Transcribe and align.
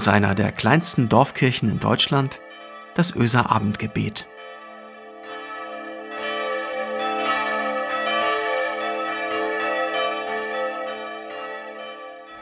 aus 0.00 0.08
einer 0.08 0.34
der 0.34 0.50
kleinsten 0.50 1.10
Dorfkirchen 1.10 1.68
in 1.68 1.78
Deutschland, 1.78 2.40
das 2.94 3.14
Öser 3.14 3.50
Abendgebet. 3.50 4.26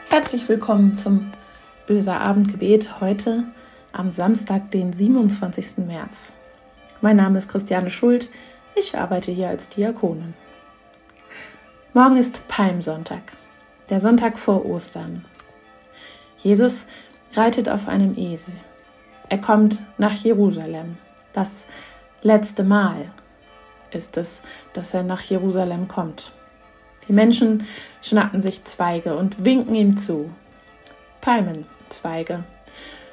Herzlich 0.09 0.47
willkommen 0.47 0.95
zum 0.95 1.33
Öser 1.89 2.21
Abendgebet 2.21 3.01
heute 3.01 3.43
am 3.91 4.09
Samstag, 4.09 4.71
den 4.71 4.93
27. 4.93 5.79
März. 5.79 6.31
Mein 7.01 7.17
Name 7.17 7.39
ist 7.39 7.49
Christiane 7.49 7.89
Schuld, 7.89 8.29
ich 8.73 8.97
arbeite 8.97 9.33
hier 9.33 9.49
als 9.49 9.67
Diakonin. 9.67 10.33
Morgen 11.93 12.15
ist 12.15 12.47
Palmsonntag, 12.47 13.33
der 13.89 13.99
Sonntag 13.99 14.37
vor 14.37 14.65
Ostern. 14.65 15.25
Jesus 16.37 16.87
reitet 17.33 17.69
auf 17.69 17.87
einem 17.87 18.17
Esel. 18.17 18.53
Er 19.29 19.39
kommt 19.39 19.83
nach 19.97 20.13
Jerusalem. 20.13 20.97
Das 21.33 21.65
letzte 22.21 22.63
Mal 22.63 23.05
ist 23.91 24.17
es, 24.17 24.41
dass 24.73 24.93
er 24.93 25.03
nach 25.03 25.21
Jerusalem 25.21 25.87
kommt. 25.87 26.33
Die 27.07 27.13
Menschen 27.13 27.65
schnappen 28.01 28.41
sich 28.41 28.65
Zweige 28.65 29.15
und 29.15 29.45
winken 29.45 29.75
ihm 29.75 29.97
zu. 29.97 30.31
Palmenzweige. 31.21 32.43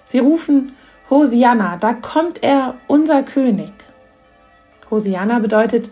Sie 0.04 0.18
rufen 0.18 0.72
Hosianna, 1.10 1.76
da 1.76 1.94
kommt 1.94 2.42
er, 2.42 2.74
unser 2.86 3.22
König. 3.22 3.72
Hosianna 4.90 5.38
bedeutet, 5.38 5.90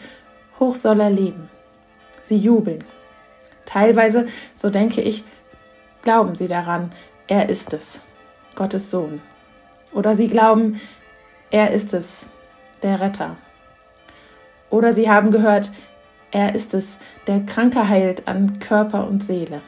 hoch 0.58 0.74
soll 0.74 1.00
er 1.00 1.10
leben. 1.10 1.48
Sie 2.20 2.36
jubeln. 2.36 2.84
Teilweise, 3.64 4.26
so 4.54 4.70
denke 4.70 5.00
ich, 5.00 5.24
glauben 6.02 6.34
sie 6.34 6.48
daran, 6.48 6.90
er 7.26 7.48
ist 7.48 7.72
es, 7.72 8.02
Gottes 8.54 8.90
Sohn. 8.90 9.20
Oder 9.92 10.14
sie 10.14 10.28
glauben, 10.28 10.80
er 11.50 11.70
ist 11.70 11.94
es, 11.94 12.28
der 12.82 13.00
Retter. 13.00 13.36
Oder 14.70 14.92
sie 14.92 15.08
haben 15.08 15.30
gehört, 15.30 15.70
er 16.32 16.54
ist 16.54 16.74
es, 16.74 16.98
der 17.26 17.40
Kranke 17.46 17.88
heilt 17.88 18.26
an 18.26 18.58
Körper 18.58 19.06
und 19.06 19.22
Seele. 19.22 19.62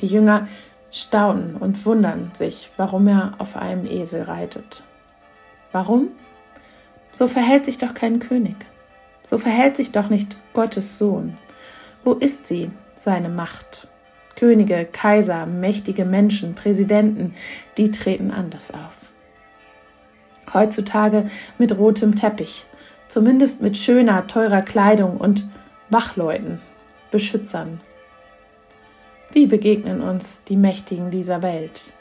Die 0.00 0.08
Jünger 0.08 0.48
staunen 0.90 1.56
und 1.56 1.86
wundern 1.86 2.30
sich, 2.34 2.72
warum 2.76 3.06
er 3.06 3.34
auf 3.38 3.56
einem 3.56 3.86
Esel 3.86 4.22
reitet. 4.22 4.84
Warum? 5.70 6.08
So 7.10 7.28
verhält 7.28 7.64
sich 7.64 7.78
doch 7.78 7.94
kein 7.94 8.18
König. 8.18 8.56
So 9.22 9.38
verhält 9.38 9.76
sich 9.76 9.92
doch 9.92 10.10
nicht 10.10 10.36
Gottes 10.52 10.98
Sohn. 10.98 11.38
Wo 12.02 12.14
ist 12.14 12.46
sie, 12.46 12.70
seine 12.96 13.28
Macht? 13.28 13.88
Könige, 14.36 14.86
Kaiser, 14.90 15.46
mächtige 15.46 16.04
Menschen, 16.04 16.54
Präsidenten, 16.54 17.34
die 17.76 17.90
treten 17.90 18.30
anders 18.30 18.72
auf. 18.72 19.06
Heutzutage 20.52 21.24
mit 21.58 21.76
rotem 21.78 22.14
Teppich, 22.14 22.66
zumindest 23.08 23.62
mit 23.62 23.76
schöner, 23.76 24.26
teurer 24.26 24.62
Kleidung 24.62 25.16
und 25.16 25.46
Wachleuten, 25.90 26.60
Beschützern. 27.10 27.80
Wie 29.32 29.46
begegnen 29.46 30.00
uns 30.00 30.42
die 30.42 30.56
Mächtigen 30.56 31.10
dieser 31.10 31.42
Welt? 31.42 31.92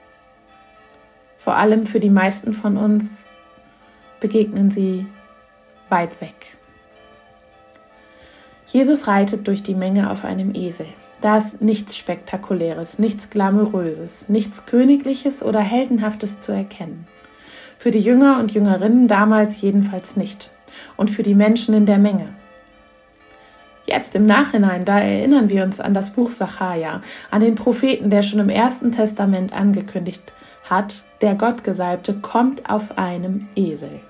Vor 1.37 1.55
allem 1.55 1.85
für 1.85 1.99
die 1.99 2.09
meisten 2.09 2.53
von 2.53 2.77
uns 2.77 3.25
begegnen 4.19 4.71
sie 4.71 5.05
weit 5.89 6.21
weg. 6.21 6.57
Jesus 8.67 9.07
reitet 9.07 9.47
durch 9.47 9.61
die 9.61 9.75
Menge 9.75 10.09
auf 10.09 10.23
einem 10.23 10.55
Esel. 10.55 10.87
Da 11.23 11.37
ist 11.37 11.61
nichts 11.61 11.95
Spektakuläres, 11.95 12.99
nichts 12.99 13.29
Glamouröses, 13.29 14.27
nichts 14.27 14.65
Königliches 14.65 15.41
oder 15.41 15.61
Heldenhaftes 15.61 16.41
zu 16.41 16.51
erkennen. 16.51 17.07
Für 17.77 17.91
die 17.91 18.01
Jünger 18.01 18.39
und 18.39 18.53
Jüngerinnen 18.53 19.07
damals 19.07 19.61
jedenfalls 19.61 20.17
nicht. 20.17 20.51
Und 20.97 21.09
für 21.09 21.23
die 21.23 21.33
Menschen 21.33 21.73
in 21.75 21.85
der 21.85 21.97
Menge. 21.97 22.27
Jetzt 23.85 24.15
im 24.15 24.23
Nachhinein, 24.23 24.83
da 24.83 24.99
erinnern 24.99 25.49
wir 25.49 25.63
uns 25.63 25.79
an 25.79 25.93
das 25.93 26.09
Buch 26.09 26.29
Sacharja, 26.29 27.01
an 27.31 27.39
den 27.39 27.55
Propheten, 27.55 28.09
der 28.09 28.21
schon 28.21 28.41
im 28.41 28.49
Ersten 28.49 28.91
Testament 28.91 29.53
angekündigt 29.53 30.33
hat, 30.69 31.05
der 31.21 31.35
Gottgesalbte 31.35 32.15
kommt 32.15 32.69
auf 32.69 32.97
einem 32.97 33.47
Esel. 33.55 34.01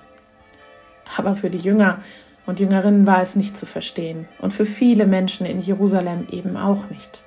Aber 1.16 1.36
für 1.36 1.50
die 1.50 1.58
Jünger 1.58 2.00
und 2.46 2.60
Jüngerinnen 2.60 3.06
war 3.06 3.22
es 3.22 3.36
nicht 3.36 3.56
zu 3.56 3.66
verstehen 3.66 4.28
und 4.38 4.52
für 4.52 4.66
viele 4.66 5.06
Menschen 5.06 5.46
in 5.46 5.60
Jerusalem 5.60 6.26
eben 6.30 6.56
auch 6.56 6.88
nicht. 6.90 7.22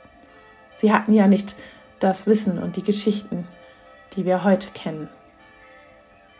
Sie 0.73 0.93
hatten 0.93 1.11
ja 1.11 1.27
nicht 1.27 1.55
das 1.99 2.27
Wissen 2.27 2.59
und 2.59 2.75
die 2.75 2.83
Geschichten, 2.83 3.47
die 4.15 4.25
wir 4.25 4.43
heute 4.43 4.69
kennen. 4.71 5.09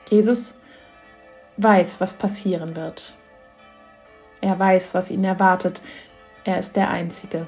Jesus 0.10 0.58
weiß, 1.58 2.00
was 2.00 2.14
passieren 2.14 2.76
wird. 2.76 3.16
Er 4.42 4.58
weiß, 4.60 4.94
was 4.94 5.10
ihn 5.10 5.24
erwartet. 5.24 5.82
Er 6.44 6.60
ist 6.60 6.76
der 6.76 6.90
Einzige. 6.92 7.48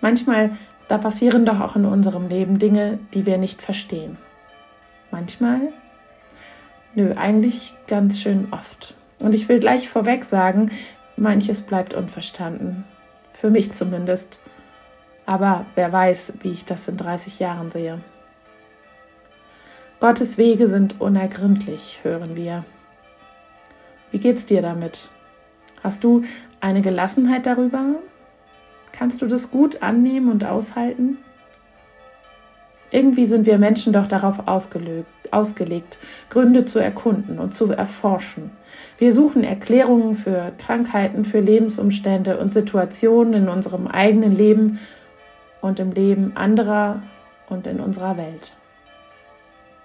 Manchmal, 0.00 0.50
da 0.88 0.98
passieren 0.98 1.44
doch 1.44 1.60
auch 1.60 1.76
in 1.76 1.84
unserem 1.84 2.28
Leben 2.28 2.58
Dinge, 2.58 2.98
die 3.14 3.26
wir 3.26 3.38
nicht 3.38 3.60
verstehen. 3.60 4.18
Manchmal 5.10 5.72
Nö, 6.94 7.12
eigentlich 7.14 7.74
ganz 7.86 8.20
schön 8.20 8.48
oft. 8.50 8.96
Und 9.18 9.34
ich 9.34 9.48
will 9.48 9.60
gleich 9.60 9.88
vorweg 9.88 10.24
sagen, 10.24 10.70
manches 11.16 11.62
bleibt 11.62 11.94
unverstanden. 11.94 12.84
Für 13.32 13.50
mich 13.50 13.72
zumindest. 13.72 14.42
Aber 15.24 15.64
wer 15.74 15.92
weiß, 15.92 16.34
wie 16.40 16.50
ich 16.50 16.64
das 16.64 16.88
in 16.88 16.96
30 16.96 17.38
Jahren 17.38 17.70
sehe. 17.70 18.00
Gottes 20.00 20.36
Wege 20.36 20.68
sind 20.68 21.00
unergründlich, 21.00 22.00
hören 22.02 22.36
wir. 22.36 22.64
Wie 24.10 24.18
geht's 24.18 24.44
dir 24.46 24.60
damit? 24.60 25.10
Hast 25.82 26.04
du 26.04 26.22
eine 26.60 26.82
Gelassenheit 26.82 27.46
darüber? 27.46 27.94
Kannst 28.90 29.22
du 29.22 29.26
das 29.26 29.50
gut 29.50 29.82
annehmen 29.82 30.30
und 30.30 30.44
aushalten? 30.44 31.18
Irgendwie 32.92 33.24
sind 33.24 33.46
wir 33.46 33.56
Menschen 33.56 33.94
doch 33.94 34.06
darauf 34.06 34.42
ausgelegt, 34.46 35.98
Gründe 36.28 36.66
zu 36.66 36.78
erkunden 36.78 37.38
und 37.38 37.54
zu 37.54 37.72
erforschen. 37.72 38.50
Wir 38.98 39.14
suchen 39.14 39.42
Erklärungen 39.42 40.14
für 40.14 40.52
Krankheiten, 40.58 41.24
für 41.24 41.40
Lebensumstände 41.40 42.38
und 42.38 42.52
Situationen 42.52 43.32
in 43.32 43.48
unserem 43.48 43.86
eigenen 43.86 44.36
Leben 44.36 44.78
und 45.62 45.80
im 45.80 45.90
Leben 45.90 46.36
anderer 46.36 47.02
und 47.48 47.66
in 47.66 47.80
unserer 47.80 48.18
Welt. 48.18 48.54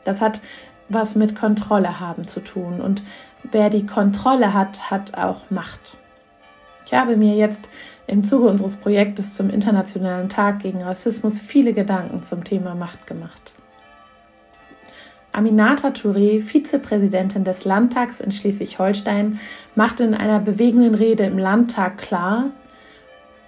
Das 0.03 0.21
hat 0.21 0.41
was 0.89 1.15
mit 1.15 1.35
Kontrolle 1.35 1.99
haben 2.01 2.27
zu 2.27 2.41
tun 2.41 2.81
und 2.81 3.03
wer 3.51 3.69
die 3.69 3.85
Kontrolle 3.85 4.53
hat, 4.53 4.91
hat 4.91 5.17
auch 5.17 5.49
Macht. 5.49 5.97
Ich 6.87 6.93
habe 6.93 7.17
mir 7.17 7.35
jetzt 7.35 7.67
im 8.07 8.23
Zuge 8.23 8.47
unseres 8.47 8.75
Projektes 8.75 9.33
zum 9.33 9.49
Internationalen 9.49 10.29
Tag 10.29 10.59
gegen 10.59 10.81
Rassismus 10.81 11.37
viele 11.37 11.73
Gedanken 11.73 12.23
zum 12.23 12.45
Thema 12.45 12.75
Macht 12.75 13.07
gemacht. 13.07 13.53
Aminata 15.33 15.89
Touré, 15.89 16.39
Vizepräsidentin 16.39 17.43
des 17.43 17.65
Landtags 17.65 18.21
in 18.21 18.31
Schleswig-Holstein, 18.31 19.37
machte 19.75 20.05
in 20.05 20.13
einer 20.13 20.39
bewegenden 20.39 20.95
Rede 20.95 21.25
im 21.25 21.37
Landtag 21.37 21.97
klar, 21.97 22.51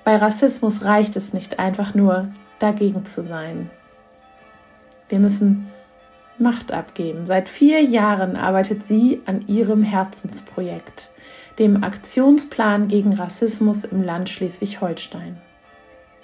bei 0.04 0.18
Rassismus 0.18 0.84
reicht 0.84 1.16
es 1.16 1.32
nicht 1.32 1.60
einfach 1.60 1.96
nur 1.96 2.28
dagegen 2.60 3.06
zu 3.06 3.24
sein. 3.24 3.70
Wir 5.08 5.20
müssen 5.20 5.68
Macht 6.38 6.74
abgeben. 6.74 7.26
Seit 7.26 7.48
vier 7.48 7.82
Jahren 7.84 8.36
arbeitet 8.36 8.84
sie 8.84 9.22
an 9.26 9.40
ihrem 9.48 9.82
Herzensprojekt 9.82 11.12
dem 11.60 11.84
Aktionsplan 11.84 12.88
gegen 12.88 13.14
Rassismus 13.14 13.84
im 13.84 14.02
Land 14.02 14.30
Schleswig-Holstein. 14.30 15.38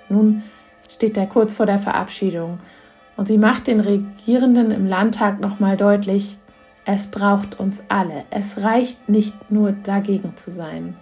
Nun 0.09 0.43
steht 0.89 1.17
er 1.17 1.27
kurz 1.27 1.53
vor 1.53 1.65
der 1.65 1.79
Verabschiedung 1.79 2.59
und 3.17 3.27
sie 3.27 3.37
macht 3.37 3.67
den 3.67 3.79
Regierenden 3.79 4.71
im 4.71 4.85
Landtag 4.85 5.39
nochmal 5.39 5.77
deutlich, 5.77 6.37
es 6.85 7.07
braucht 7.07 7.59
uns 7.59 7.83
alle. 7.89 8.25
Es 8.29 8.61
reicht 8.61 9.09
nicht 9.09 9.51
nur 9.51 9.71
dagegen 9.71 10.37
zu 10.37 10.51
sein. 10.51 10.95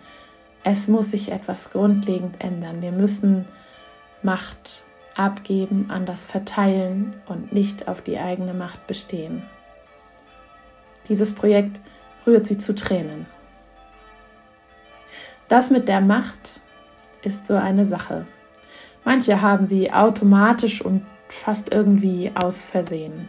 Es 0.64 0.88
muss 0.88 1.12
sich 1.12 1.32
etwas 1.32 1.72
grundlegend 1.72 2.42
ändern. 2.44 2.82
Wir 2.82 2.94
müssen 2.94 3.46
Macht 4.22 4.86
abgeben 5.16 5.88
an 5.90 6.06
das 6.06 6.24
Verteilen 6.24 7.14
und 7.26 7.52
nicht 7.52 7.90
auf 7.90 8.02
die 8.02 8.18
eigene 8.18 8.54
Macht 8.54 8.88
bestehen. 8.88 9.44
Dieses 11.10 11.36
Projekt 11.36 11.82
rührt 12.26 12.48
sie 12.48 12.58
zu 12.58 12.74
Tränen. 12.74 13.26
Das 15.48 15.70
mit 15.70 15.88
der 15.88 16.02
Macht 16.02 16.60
ist 17.24 17.46
so 17.46 17.56
eine 17.56 17.86
Sache. 17.86 18.26
Manche 19.06 19.42
haben 19.42 19.68
sie 19.68 19.92
automatisch 19.92 20.84
und 20.84 21.06
fast 21.28 21.74
irgendwie 21.74 22.32
aus 22.36 22.64
Versehen. 22.64 23.28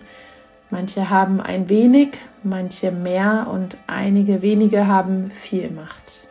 Manche 0.71 1.11
haben 1.11 1.41
ein 1.41 1.69
wenig, 1.69 2.19
manche 2.43 2.91
mehr 2.91 3.49
und 3.51 3.77
einige 3.87 4.43
wenige 4.43 4.87
haben 4.87 5.31
viel 5.31 5.71
Macht. 5.71 6.27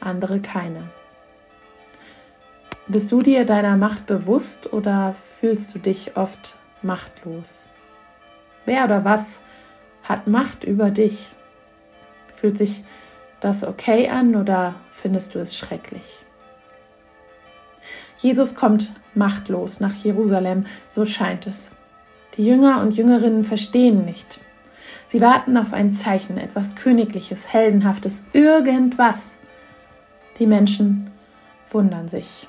Andere 0.00 0.40
keine. 0.40 0.90
Bist 2.88 3.10
du 3.10 3.20
dir 3.20 3.44
deiner 3.44 3.76
Macht 3.76 4.06
bewusst 4.06 4.72
oder 4.72 5.12
fühlst 5.12 5.74
du 5.74 5.80
dich 5.80 6.16
oft 6.16 6.56
machtlos? 6.82 7.70
Wer 8.64 8.84
oder 8.84 9.04
was 9.04 9.40
hat 10.04 10.28
Macht 10.28 10.62
über 10.62 10.90
dich? 10.90 11.34
Fühlt 12.32 12.56
sich 12.56 12.84
das 13.46 13.62
okay 13.62 14.08
an 14.08 14.34
oder 14.34 14.74
findest 14.90 15.34
du 15.34 15.38
es 15.38 15.56
schrecklich? 15.56 16.26
Jesus 18.18 18.56
kommt 18.56 18.92
machtlos 19.14 19.78
nach 19.78 19.94
Jerusalem, 19.94 20.64
so 20.86 21.04
scheint 21.04 21.46
es. 21.46 21.70
Die 22.36 22.44
Jünger 22.44 22.80
und 22.80 22.96
Jüngerinnen 22.96 23.44
verstehen 23.44 24.04
nicht. 24.04 24.40
Sie 25.06 25.20
warten 25.20 25.56
auf 25.56 25.72
ein 25.72 25.92
Zeichen, 25.92 26.38
etwas 26.38 26.74
Königliches, 26.74 27.52
Heldenhaftes, 27.52 28.24
irgendwas. 28.32 29.38
Die 30.38 30.46
Menschen 30.46 31.10
wundern 31.70 32.08
sich. 32.08 32.48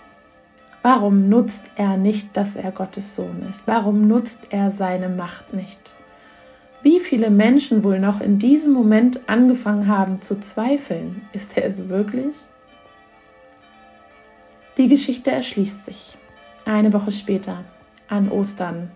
Warum 0.81 1.29
nutzt 1.29 1.69
er 1.75 1.97
nicht, 1.97 2.35
dass 2.35 2.55
er 2.55 2.71
Gottes 2.71 3.15
Sohn 3.15 3.45
ist? 3.47 3.63
Warum 3.67 4.07
nutzt 4.07 4.47
er 4.49 4.71
seine 4.71 5.09
Macht 5.09 5.53
nicht? 5.53 5.95
Wie 6.83 6.99
viele 6.99 7.31
Menschen 7.31 7.83
wohl 7.83 7.99
noch 7.99 8.21
in 8.21 8.37
diesem 8.37 8.73
Moment 8.73 9.27
angefangen 9.27 9.87
haben 9.87 10.21
zu 10.21 10.39
zweifeln? 10.39 11.27
Ist 11.33 11.57
er 11.57 11.65
es 11.65 11.89
wirklich? 11.89 12.45
Die 14.77 14.87
Geschichte 14.87 15.31
erschließt 15.31 15.85
sich. 15.85 16.17
Eine 16.65 16.93
Woche 16.93 17.11
später, 17.11 17.63
an 18.07 18.29
Ostern, 18.29 18.91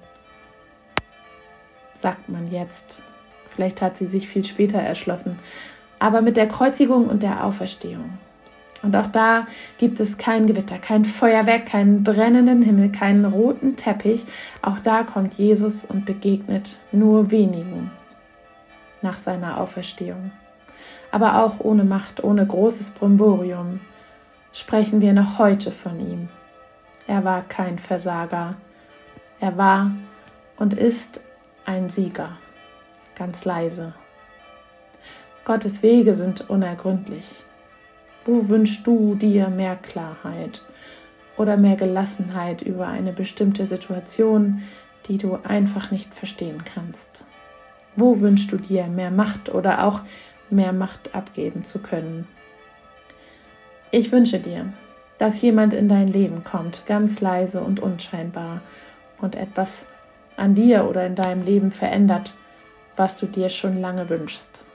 sagt 1.93 2.29
man 2.29 2.47
jetzt. 2.49 3.01
Vielleicht 3.47 3.81
hat 3.81 3.97
sie 3.97 4.05
sich 4.05 4.27
viel 4.27 4.45
später 4.45 4.77
erschlossen, 4.77 5.37
aber 5.99 6.21
mit 6.21 6.37
der 6.37 6.47
Kreuzigung 6.47 7.07
und 7.07 7.23
der 7.23 7.43
Auferstehung. 7.45 8.17
Und 8.81 8.95
auch 8.95 9.07
da 9.07 9.45
gibt 9.77 9.99
es 9.99 10.17
kein 10.17 10.45
Gewitter, 10.45 10.79
kein 10.79 11.05
Feuerwerk, 11.05 11.67
keinen 11.67 12.03
brennenden 12.03 12.61
Himmel, 12.61 12.91
keinen 12.91 13.25
roten 13.25 13.75
Teppich. 13.75 14.25
Auch 14.61 14.79
da 14.79 15.03
kommt 15.03 15.35
Jesus 15.35 15.85
und 15.85 16.05
begegnet 16.05 16.79
nur 16.91 17.29
wenigen 17.31 17.91
nach 19.01 19.17
seiner 19.17 19.59
Auferstehung. 19.59 20.31
Aber 21.11 21.43
auch 21.43 21.59
ohne 21.59 21.83
Macht, 21.83 22.23
ohne 22.23 22.45
großes 22.45 22.91
Brimborium 22.91 23.81
sprechen 24.51 25.01
wir 25.01 25.13
noch 25.13 25.37
heute 25.37 25.71
von 25.71 25.99
ihm. 25.99 26.29
Er 27.07 27.23
war 27.23 27.41
kein 27.43 27.77
Versager. 27.77 28.55
Er 29.39 29.57
war 29.57 29.91
und 30.57 30.73
ist 30.73 31.21
ein 31.65 31.89
Sieger, 31.89 32.37
ganz 33.15 33.45
leise. 33.45 33.93
Gottes 35.43 35.83
Wege 35.83 36.13
sind 36.13 36.49
unergründlich. 36.49 37.43
Wo 38.25 38.49
wünschst 38.49 38.85
du 38.85 39.15
dir 39.15 39.49
mehr 39.49 39.75
Klarheit 39.75 40.63
oder 41.37 41.57
mehr 41.57 41.75
Gelassenheit 41.75 42.61
über 42.61 42.87
eine 42.87 43.13
bestimmte 43.13 43.65
Situation, 43.65 44.61
die 45.07 45.17
du 45.17 45.39
einfach 45.43 45.89
nicht 45.89 46.13
verstehen 46.13 46.63
kannst? 46.63 47.25
Wo 47.95 48.21
wünschst 48.21 48.51
du 48.51 48.57
dir 48.57 48.87
mehr 48.87 49.11
Macht 49.11 49.49
oder 49.49 49.83
auch 49.85 50.01
mehr 50.49 50.71
Macht 50.71 51.15
abgeben 51.15 51.63
zu 51.63 51.79
können? 51.79 52.27
Ich 53.89 54.11
wünsche 54.11 54.39
dir, 54.39 54.71
dass 55.17 55.41
jemand 55.41 55.73
in 55.73 55.89
dein 55.89 56.07
Leben 56.07 56.43
kommt, 56.43 56.85
ganz 56.85 57.21
leise 57.21 57.61
und 57.61 57.79
unscheinbar, 57.79 58.61
und 59.19 59.35
etwas 59.35 59.87
an 60.37 60.55
dir 60.55 60.87
oder 60.89 61.05
in 61.05 61.15
deinem 61.15 61.43
Leben 61.43 61.71
verändert, 61.71 62.35
was 62.95 63.17
du 63.17 63.25
dir 63.25 63.49
schon 63.49 63.79
lange 63.79 64.09
wünschst. 64.09 64.65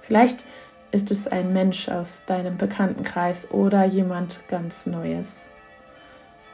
Vielleicht 0.00 0.44
ist 0.90 1.10
es 1.10 1.28
ein 1.28 1.52
Mensch 1.52 1.88
aus 1.88 2.24
deinem 2.24 2.56
Bekanntenkreis 2.56 3.50
oder 3.50 3.84
jemand 3.84 4.42
ganz 4.48 4.86
Neues. 4.86 5.48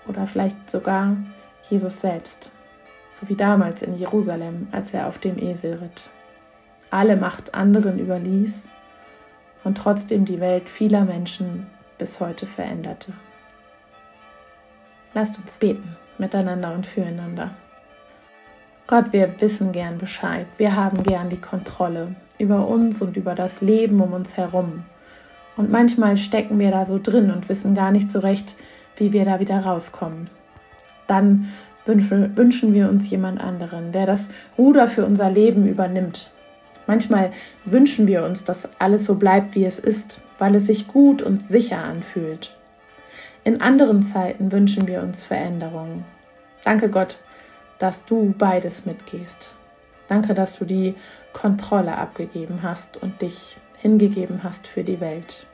Oder 0.06 0.26
vielleicht 0.26 0.68
sogar 0.68 1.16
Jesus 1.70 2.00
selbst, 2.00 2.52
so 3.12 3.28
wie 3.28 3.36
damals 3.36 3.82
in 3.82 3.96
Jerusalem, 3.96 4.68
als 4.72 4.92
er 4.92 5.06
auf 5.06 5.18
dem 5.18 5.38
Esel 5.38 5.74
ritt. 5.74 6.10
Alle 6.90 7.16
Macht 7.16 7.54
anderen 7.54 7.98
überließ 7.98 8.70
und 9.62 9.78
trotzdem 9.78 10.24
die 10.24 10.40
Welt 10.40 10.68
vieler 10.68 11.04
Menschen 11.04 11.66
bis 11.96 12.20
heute 12.20 12.46
veränderte. 12.46 13.12
Lasst 15.14 15.38
uns 15.38 15.58
beten 15.58 15.96
miteinander 16.18 16.72
und 16.74 16.86
füreinander. 16.86 17.56
Gott, 18.86 19.12
wir 19.12 19.40
wissen 19.40 19.72
gern 19.72 19.98
Bescheid. 19.98 20.46
Wir 20.58 20.76
haben 20.76 21.02
gern 21.02 21.28
die 21.28 21.40
Kontrolle 21.40 22.14
über 22.38 22.66
uns 22.66 23.00
und 23.02 23.16
über 23.16 23.34
das 23.34 23.60
Leben 23.60 24.00
um 24.00 24.12
uns 24.12 24.36
herum. 24.36 24.84
Und 25.56 25.70
manchmal 25.70 26.16
stecken 26.16 26.58
wir 26.58 26.70
da 26.70 26.84
so 26.84 26.98
drin 27.02 27.30
und 27.30 27.48
wissen 27.48 27.74
gar 27.74 27.90
nicht 27.90 28.10
so 28.10 28.18
recht, 28.18 28.56
wie 28.96 29.12
wir 29.12 29.24
da 29.24 29.40
wieder 29.40 29.58
rauskommen. 29.60 30.28
Dann 31.06 31.48
wünschen 31.86 32.72
wir 32.72 32.88
uns 32.88 33.10
jemand 33.10 33.40
anderen, 33.40 33.92
der 33.92 34.06
das 34.06 34.30
Ruder 34.56 34.88
für 34.88 35.04
unser 35.04 35.30
Leben 35.30 35.68
übernimmt. 35.68 36.30
Manchmal 36.86 37.30
wünschen 37.64 38.06
wir 38.06 38.24
uns, 38.24 38.44
dass 38.44 38.68
alles 38.78 39.04
so 39.04 39.16
bleibt, 39.16 39.54
wie 39.54 39.64
es 39.64 39.78
ist, 39.78 40.20
weil 40.38 40.54
es 40.54 40.66
sich 40.66 40.88
gut 40.88 41.22
und 41.22 41.44
sicher 41.44 41.82
anfühlt. 41.82 42.56
In 43.42 43.60
anderen 43.60 44.02
Zeiten 44.02 44.52
wünschen 44.52 44.88
wir 44.88 45.02
uns 45.02 45.22
Veränderungen. 45.22 46.04
Danke 46.64 46.88
Gott, 46.88 47.18
dass 47.78 48.04
du 48.04 48.34
beides 48.36 48.86
mitgehst. 48.86 49.54
Danke, 50.08 50.34
dass 50.34 50.58
du 50.58 50.64
die 50.64 50.94
Kontrolle 51.32 51.96
abgegeben 51.96 52.62
hast 52.62 53.02
und 53.02 53.22
dich 53.22 53.56
hingegeben 53.78 54.42
hast 54.42 54.66
für 54.66 54.84
die 54.84 55.00
Welt. 55.00 55.46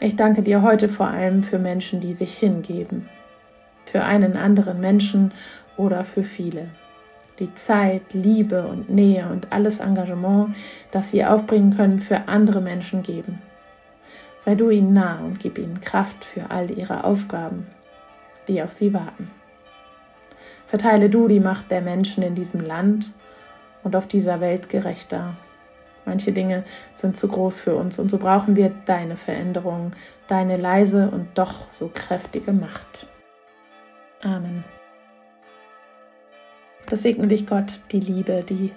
Ich 0.00 0.16
danke 0.16 0.42
dir 0.42 0.62
heute 0.62 0.88
vor 0.88 1.08
allem 1.08 1.42
für 1.42 1.58
Menschen, 1.58 2.00
die 2.00 2.12
sich 2.12 2.34
hingeben, 2.34 3.08
für 3.84 4.04
einen 4.04 4.36
anderen 4.36 4.80
Menschen 4.80 5.32
oder 5.76 6.04
für 6.04 6.22
viele. 6.22 6.68
Die 7.38 7.52
Zeit, 7.54 8.12
Liebe 8.12 8.66
und 8.66 8.90
Nähe 8.90 9.28
und 9.28 9.52
alles 9.52 9.78
Engagement, 9.78 10.54
das 10.90 11.10
sie 11.10 11.24
aufbringen 11.24 11.76
können, 11.76 11.98
für 11.98 12.28
andere 12.28 12.60
Menschen 12.60 13.02
geben. 13.02 13.40
Sei 14.38 14.54
du 14.54 14.70
ihnen 14.70 14.92
nah 14.92 15.18
und 15.18 15.40
gib 15.40 15.58
ihnen 15.58 15.80
Kraft 15.80 16.24
für 16.24 16.50
all 16.50 16.70
ihre 16.70 17.04
Aufgaben, 17.04 17.66
die 18.46 18.62
auf 18.62 18.72
sie 18.72 18.94
warten. 18.94 19.30
Verteile 20.68 21.08
du 21.08 21.28
die 21.28 21.40
Macht 21.40 21.70
der 21.70 21.80
Menschen 21.80 22.22
in 22.22 22.34
diesem 22.34 22.60
Land 22.60 23.12
und 23.82 23.96
auf 23.96 24.06
dieser 24.06 24.40
Welt 24.40 24.68
gerechter. 24.68 25.34
Manche 26.04 26.32
Dinge 26.32 26.62
sind 26.94 27.16
zu 27.16 27.26
groß 27.26 27.58
für 27.58 27.74
uns 27.74 27.98
und 27.98 28.10
so 28.10 28.18
brauchen 28.18 28.54
wir 28.54 28.70
deine 28.84 29.16
Veränderung, 29.16 29.92
deine 30.26 30.56
leise 30.56 31.10
und 31.10 31.36
doch 31.36 31.70
so 31.70 31.90
kräftige 31.92 32.52
Macht. 32.52 33.06
Amen. 34.22 34.62
Das 36.86 37.02
segne 37.02 37.28
dich 37.28 37.46
Gott, 37.46 37.80
die 37.92 38.00
Liebe, 38.00 38.44
die 38.46 38.72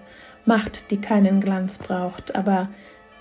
Macht, 0.46 0.92
die 0.92 1.00
keinen 1.00 1.42
Glanz 1.42 1.77
braucht, 1.77 2.36
aber 2.36 2.70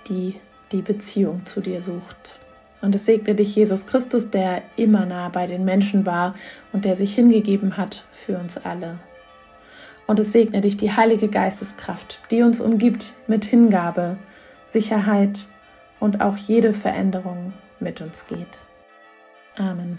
die 0.09 0.40
die 0.73 0.83
Beziehung 0.83 1.44
zu 1.47 1.61
dir 1.61 1.83
sucht. 1.83 2.38
Und 2.82 2.94
es 2.94 3.04
segne 3.04 3.34
dich 3.34 3.54
Jesus 3.54 3.87
Christus, 3.87 4.30
der 4.30 4.62
immer 4.76 5.04
nah 5.04 5.28
bei 5.28 5.46
den 5.46 5.64
Menschen 5.64 6.06
war 6.06 6.34
und 6.72 6.84
der 6.84 6.96
sich 6.96 7.14
hingegeben 7.14 7.76
hat 7.76 8.06
für 8.10 8.38
uns 8.38 8.56
alle. 8.56 8.99
Und 10.06 10.18
es 10.18 10.32
segne 10.32 10.60
dich 10.60 10.76
die 10.76 10.92
Heilige 10.92 11.28
Geisteskraft, 11.28 12.20
die 12.30 12.42
uns 12.42 12.60
umgibt 12.60 13.14
mit 13.26 13.44
Hingabe, 13.44 14.16
Sicherheit 14.64 15.46
und 16.00 16.20
auch 16.20 16.37
jede 16.37 16.72
Veränderung 16.72 17.52
mit 17.78 18.00
uns 18.00 18.26
geht. 18.26 18.62
Amen. 19.56 19.99